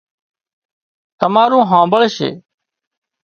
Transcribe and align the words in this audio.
تمارون 1.19 1.63
هانمڀۯشي 1.71 2.29